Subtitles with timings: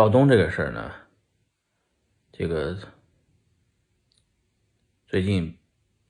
[0.00, 0.90] 赵东这个事儿呢，
[2.32, 2.74] 这个
[5.06, 5.58] 最近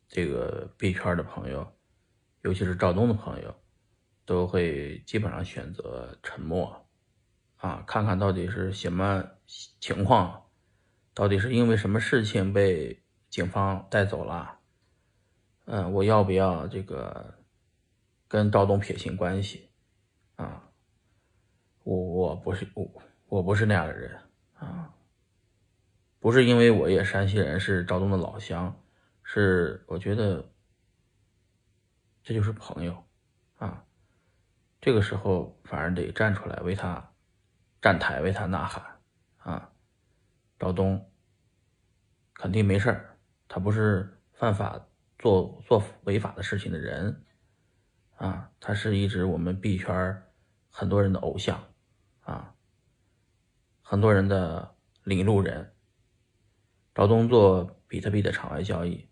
[0.07, 1.77] 这个币圈的朋友，
[2.43, 3.53] 尤其是赵东的朋友，
[4.25, 6.89] 都会基本上选择沉默
[7.57, 9.29] 啊，看看到底是什么
[9.81, 10.47] 情况，
[11.13, 14.61] 到底是因为什么事情被警方带走了，
[15.65, 17.41] 嗯，我要不要这个
[18.29, 19.69] 跟赵东撇清关系
[20.37, 20.71] 啊？
[21.83, 23.03] 我我不是我。
[23.31, 24.21] 我不是那样的人
[24.59, 24.93] 啊，
[26.19, 28.77] 不是因为我也山西人，是赵东的老乡，
[29.23, 30.53] 是我觉得
[32.25, 33.05] 这就是朋友
[33.57, 33.85] 啊。
[34.81, 37.13] 这个时候反而得站出来为他
[37.81, 38.99] 站台，为他呐喊
[39.37, 39.71] 啊。
[40.59, 41.09] 赵东
[42.35, 43.17] 肯定没事儿，
[43.47, 44.89] 他不是犯法
[45.21, 47.25] 做做违法的事情的人
[48.17, 50.21] 啊，他是一直我们币圈
[50.69, 51.63] 很多人的偶像
[52.23, 52.57] 啊。
[53.91, 55.73] 很多人的领路人，
[56.95, 59.09] 赵东做比特币的场外交易，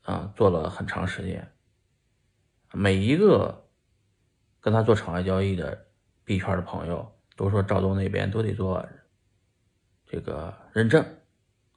[0.00, 1.52] 啊，做了很长时间。
[2.72, 3.68] 每一个
[4.62, 5.88] 跟他做场外交易的
[6.24, 8.88] 币圈的朋友都说，赵东那边都得做
[10.06, 11.04] 这个认证，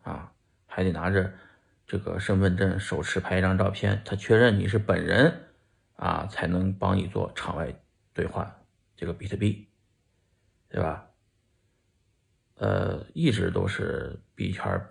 [0.03, 0.31] 啊，
[0.65, 1.33] 还得拿着
[1.85, 5.49] 这个身份证手持拍一张照片，他确认你是本人，
[5.97, 7.75] 啊，才能帮你做场外
[8.13, 8.49] 兑换
[8.95, 9.67] 这个比特币，
[10.69, 11.09] 对吧？
[12.61, 14.87] 呃，一直都是币圈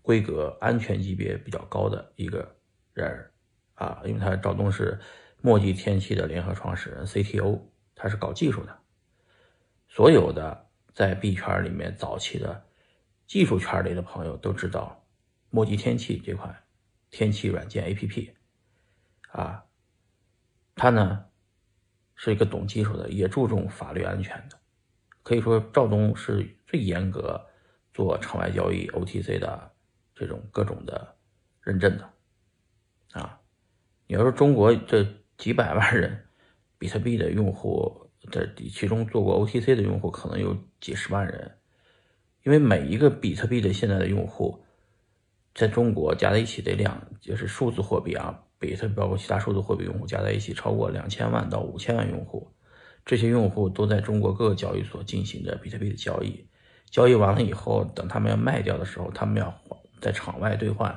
[0.00, 2.56] 规格、安全级别比较高的一个
[2.92, 3.32] 人
[3.74, 4.96] 啊，因为他赵东是
[5.42, 7.62] 墨迹天气的联合创始人 CTO，
[7.96, 8.78] 他是搞技术的。
[9.88, 12.64] 所有的在币圈里面早期的
[13.26, 15.04] 技术圈里的朋友都知道，
[15.50, 16.62] 墨迹天气这款
[17.10, 18.30] 天气软件 APP
[19.32, 19.64] 啊，
[20.76, 21.24] 他呢
[22.14, 24.59] 是一个懂技术的，也注重法律安全的。
[25.30, 27.40] 可以说赵东是最严格
[27.94, 29.70] 做场外交易 OTC 的
[30.12, 31.14] 这种各种的
[31.60, 32.10] 认证的
[33.12, 33.38] 啊。
[34.08, 35.06] 你要说中国这
[35.38, 36.26] 几百万人
[36.78, 41.58] 比特币的用户的其中做过 OTC 的用户可能有几十万人，
[42.42, 44.64] 因为每一个比特币的现在的用户
[45.54, 52.50] 在中国加在一起的量，就是数字货币啊，比特包括其他数字货币用户加在一起超过两千万到五千万用户。
[53.10, 56.46] 这些用户都在中国各个交易所进行着比特币的交易，
[56.92, 59.52] 交易完了以后，等他们要卖掉的时候，他们要
[60.00, 60.96] 在场外兑换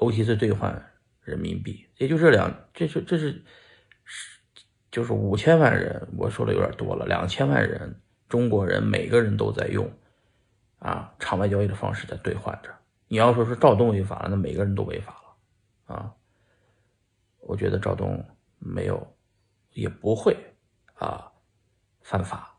[0.00, 0.82] ，OTC 兑换
[1.20, 3.44] 人民币，也就这两，这是这是
[4.02, 4.40] 是
[4.90, 9.92] 就是五千万人，我说的有点多了，两千万人中国人每个人都在用
[10.78, 12.70] 啊场外交易的方式在兑换着。
[13.08, 16.14] 你要说是赵东违法了，那每个人都违法了啊。
[17.40, 18.24] 我觉得赵东
[18.58, 19.14] 没有，
[19.74, 20.34] 也不会
[20.94, 21.28] 啊。
[22.02, 22.58] 犯法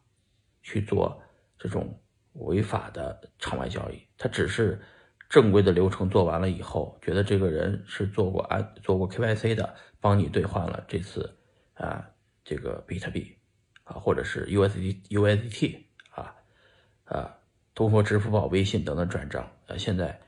[0.62, 1.22] 去做
[1.58, 2.02] 这种
[2.34, 4.81] 违法的场外交易，他只是
[5.30, 11.38] 正规的流程做完了以后，觉得这个人是做过安做过 KYC 的，帮你兑换了这次
[11.74, 12.09] 啊
[12.44, 13.38] 这个比特币
[13.84, 16.36] 啊或者是 USD USDT 啊
[17.06, 17.38] 啊
[17.75, 20.20] 通过支付宝、微信等等转账，啊现在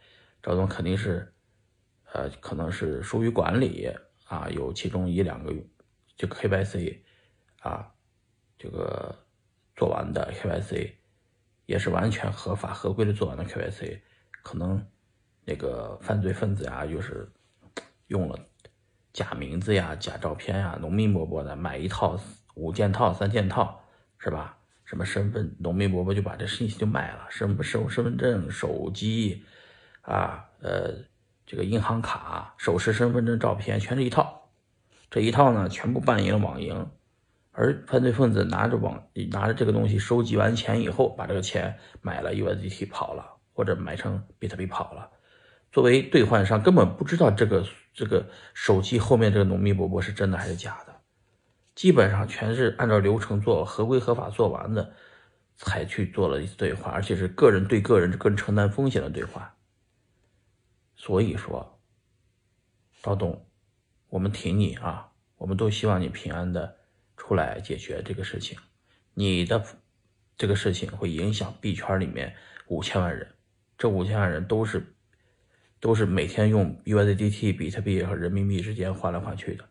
[0.43, 1.33] 赵总肯定是
[2.11, 3.91] 呃可能是疏于管理
[4.27, 5.53] 啊，有其中一两个
[6.15, 6.99] 这个 KYC
[7.61, 7.91] 啊。
[8.57, 9.13] 这个
[9.75, 10.91] 做完的 KYC
[11.65, 13.99] 也是完全合法合规的做完的 KYC，
[14.43, 14.85] 可能
[15.43, 17.29] 那个犯罪分子呀，就是
[18.07, 18.39] 用了
[19.13, 22.19] 假名字呀、假照片呀，农民伯伯的买一套
[22.53, 23.83] 五件套、三件套，
[24.17, 24.57] 是吧？
[24.85, 29.43] 什么身份，农民伯伯就把这信息就卖了，身身身份证、手机
[30.01, 30.93] 啊，呃，
[31.43, 34.47] 这个银行卡、手持身份证照片，全是一套，
[35.09, 36.87] 这一套呢，全部办理了网银。
[37.57, 39.01] 而犯罪分子拿着网
[39.31, 45.09] 拿着这个东西收集完钱以后，把这个钱买了 USDT 跑了，或者买成比特币跑了。
[45.71, 50.95] 作为兑换商，根本不知道这个这个手机后面这个农民伯伯是真的还是假的，
[51.75, 54.93] 基本上全是按照流程做，合规合法做完的，
[55.55, 59.49] 才去做了一次兑换，而且是个人对个人、个人承担风险的兑换。
[60.95, 61.79] 所以说，
[63.01, 63.45] 赵东，
[64.09, 66.77] 我们挺你啊，我们都希望你平安的。
[67.17, 68.57] 出来解决这个事情，
[69.13, 69.63] 你的
[70.37, 72.35] 这个事情会影响币圈里面
[72.67, 73.27] 五千万人，
[73.77, 74.95] 这五千万人都是
[75.79, 79.63] 都是每天用 USDT 比特币和人民币之间换来换去的，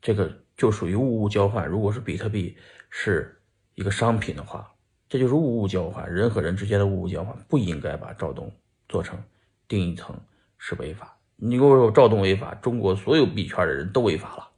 [0.00, 1.68] 这个就属于物物交换。
[1.68, 2.56] 如果是比特币
[2.90, 3.40] 是
[3.74, 4.74] 一个商品的话，
[5.08, 8.52] 这就是物物交换，人和人之间的物物交换，不应该把赵东
[8.88, 9.22] 做成
[9.68, 10.18] 定义成
[10.58, 11.16] 是违法。
[11.36, 14.50] 你如果说赵东违法，中国所有币圈的人都违法了，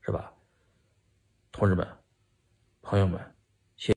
[0.00, 0.32] 是吧？
[1.58, 1.84] 同志们，
[2.82, 3.37] 朋友们。